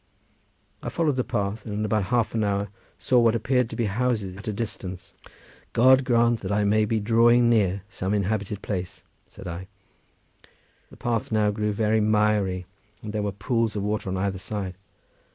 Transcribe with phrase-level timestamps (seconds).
[0.81, 3.85] I followed the path, and in about half an hour saw what appeared to be
[3.85, 5.13] houses at a distance.
[5.73, 9.67] "God grant that I may be drawing near some inhabited place," said I.
[10.89, 12.65] The path now grew very miry,
[13.03, 14.75] and there were pools of water on either side.